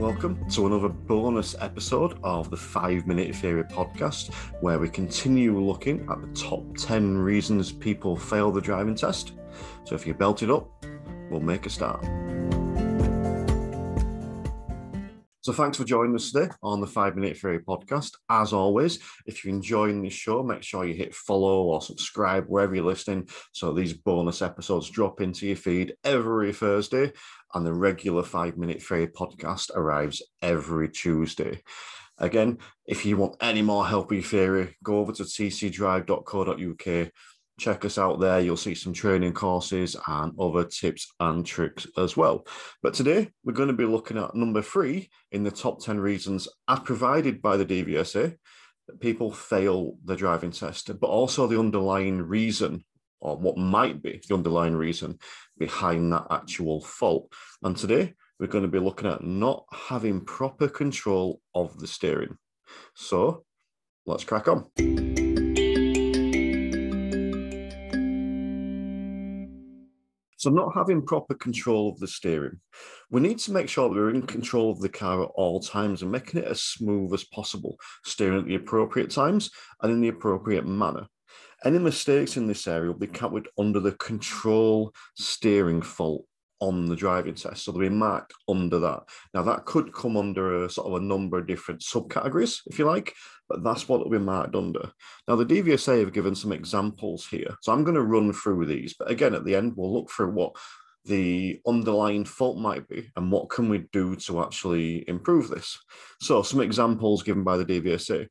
[0.00, 6.08] welcome to another bonus episode of the Five Minute Theory podcast, where we continue looking
[6.10, 9.32] at the top 10 reasons people fail the driving test.
[9.84, 10.70] So if you're belted up,
[11.28, 12.02] we'll make a start.
[15.42, 18.10] So thanks for joining us today on the Five Minute Theory podcast.
[18.28, 22.74] As always, if you're enjoying this show, make sure you hit follow or subscribe wherever
[22.74, 27.12] you're listening so these bonus episodes drop into your feed every Thursday
[27.54, 31.62] and the regular Five Minute Theory podcast arrives every Tuesday.
[32.18, 37.12] Again, if you want any more help with theory, go over to tcdrive.co.uk
[37.60, 38.40] check us out there.
[38.40, 42.46] You'll see some training courses and other tips and tricks as well.
[42.82, 46.48] But today we're going to be looking at number three in the top 10 reasons
[46.66, 48.36] as provided by the DVSA
[48.88, 52.84] that people fail the driving test, but also the underlying reason
[53.20, 55.18] or what might be the underlying reason
[55.58, 57.30] behind that actual fault.
[57.62, 62.38] And today we're going to be looking at not having proper control of the steering.
[62.94, 63.44] So
[64.06, 65.09] let's crack on.
[70.40, 72.60] So, not having proper control of the steering,
[73.10, 76.00] we need to make sure that we're in control of the car at all times
[76.00, 79.50] and making it as smooth as possible, steering at the appropriate times
[79.82, 81.06] and in the appropriate manner.
[81.62, 86.24] Any mistakes in this area will be covered under the control steering fault
[86.60, 87.64] on the driving test.
[87.64, 89.02] So they'll be marked under that.
[89.34, 92.84] Now, that could come under a sort of a number of different subcategories, if you
[92.84, 93.14] like,
[93.48, 94.92] but that's what it'll be marked under.
[95.26, 97.56] Now, the DVSA have given some examples here.
[97.62, 100.32] So I'm going to run through these, but again, at the end, we'll look through
[100.32, 100.54] what
[101.06, 105.78] the underlying fault might be and what can we do to actually improve this.
[106.20, 108.28] So some examples given by the DVSA.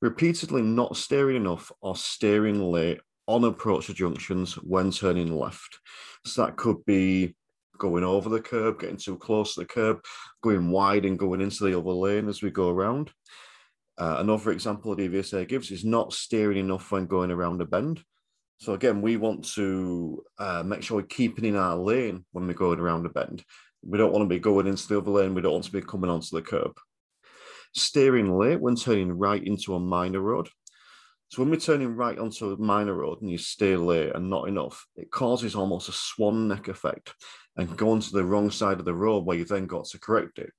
[0.00, 5.80] Repeatedly not steering enough or steering late on approach to junctions when turning left.
[6.24, 7.34] So that could be
[7.78, 10.00] going over the curb, getting too close to the curb,
[10.42, 13.10] going wide and going into the other lane as we go around.
[13.96, 18.02] Uh, another example the DVSA gives is not steering enough when going around a bend.
[18.58, 22.54] So again, we want to uh, make sure we're keeping in our lane when we're
[22.54, 23.44] going around a bend.
[23.82, 25.34] We don't want to be going into the other lane.
[25.34, 26.72] We don't want to be coming onto the curb.
[27.74, 30.48] Steering late when turning right into a minor road.
[31.34, 34.46] So when we're turning right onto a minor road and you stay late and not
[34.46, 37.12] enough, it causes almost a swan neck effect
[37.56, 40.38] and go onto the wrong side of the road where you've then got to correct
[40.38, 40.52] it.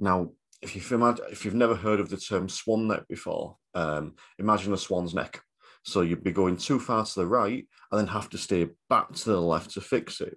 [0.00, 0.30] Now,
[0.62, 4.72] if you've imagine, if you've never heard of the term swan neck before, um, imagine
[4.72, 5.40] a swan's neck.
[5.84, 9.12] So you'd be going too far to the right and then have to stay back
[9.12, 10.36] to the left to fix it.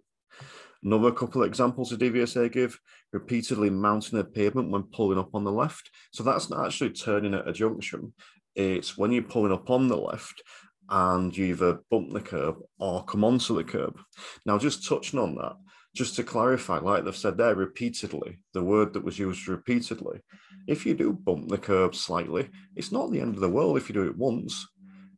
[0.83, 2.79] Another couple of examples of DVSA give
[3.11, 5.89] repeatedly mounting a pavement when pulling up on the left.
[6.13, 8.13] So that's not actually turning at a junction.
[8.59, 10.43] It's when you're pulling up on the left
[10.89, 13.97] and you either uh, bump the curb or come onto the curb.
[14.45, 15.53] Now, just touching on that,
[15.95, 20.19] just to clarify, like they've said there repeatedly, the word that was used repeatedly,
[20.67, 23.87] if you do bump the curb slightly, it's not the end of the world if
[23.87, 24.67] you do it once.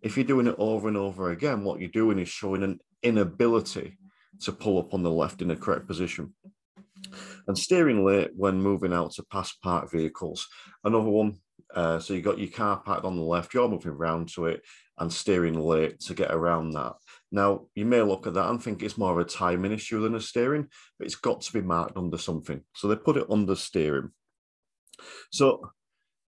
[0.04, 3.98] If you're doing it over and over again, what you're doing is showing an inability
[4.42, 6.36] to pull up on the left in a correct position.
[7.48, 10.48] And steering late when moving out to pass parked vehicles.
[10.84, 11.40] Another one,
[11.76, 14.62] uh, so you've got your car parked on the left, you're moving around to it
[14.98, 16.94] and steering late to get around that.
[17.32, 20.16] Now, you may look at that and think it's more of a timing issue than
[20.16, 20.68] a steering,
[20.98, 22.62] but it's got to be marked under something.
[22.76, 24.12] So they put it under steering.
[25.32, 25.72] So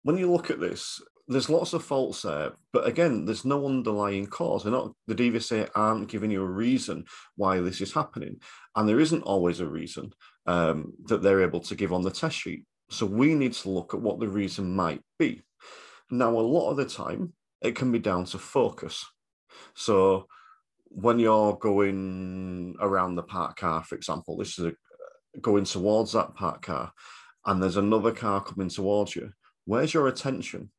[0.03, 4.27] when you look at this, there's lots of faults there, but again, there's no underlying
[4.27, 4.63] cause.
[4.63, 7.07] They're not the DVSA aren't giving you a reason
[7.37, 8.41] why this is happening,
[8.77, 10.13] and there isn't always a reason
[10.47, 12.65] um, that they're able to give on the test sheet.
[12.95, 15.43] So we need to look at what the reason might be.
[16.11, 19.05] Now, a lot of the time, it can be down to focus.
[19.75, 20.29] So
[20.85, 24.73] when you're going around the park car, for example, this is a,
[25.41, 26.93] going towards that park car,
[27.45, 29.33] and there's another car coming towards you.
[29.65, 30.71] Where's your attention?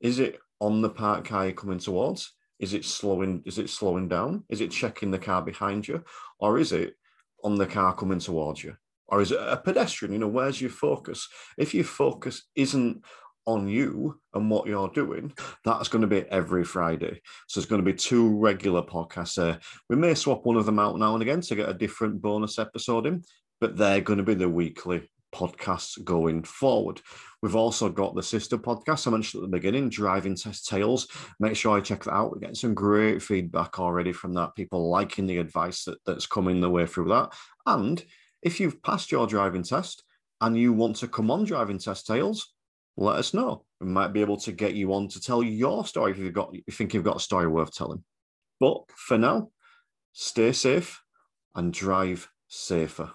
[0.00, 2.34] Is it on the park car you're coming towards?
[2.60, 3.42] Is it slowing?
[3.46, 4.44] Is it slowing down?
[4.48, 6.04] Is it checking the car behind you,
[6.38, 6.94] or is it
[7.42, 8.76] on the car coming towards you?
[9.08, 10.12] Or is it a pedestrian?
[10.12, 11.28] You know, where's your focus?
[11.56, 13.04] If your focus isn't
[13.46, 15.32] on you and what you're doing,
[15.64, 17.22] that's going to be every Friday.
[17.46, 19.58] So it's going to be two regular podcasts there.
[19.88, 22.58] We may swap one of them out now and again to get a different bonus
[22.58, 23.24] episode in,
[23.60, 27.00] but they're going to be the weekly podcasts going forward.
[27.42, 31.08] We've also got the sister podcast I mentioned at the beginning, Driving Test Tales.
[31.38, 32.32] Make sure I check that out.
[32.32, 34.56] We're getting some great feedback already from that.
[34.56, 37.32] People liking the advice that, that's coming the way through that.
[37.66, 38.02] And
[38.42, 40.04] if you've passed your driving test
[40.40, 42.52] and you want to come on Driving Test Tales,
[42.96, 43.64] let us know.
[43.80, 46.52] We might be able to get you on to tell your story if you've got
[46.52, 48.02] you think you've got a story worth telling.
[48.60, 49.50] But for now,
[50.12, 51.00] stay safe
[51.54, 53.12] and drive safer.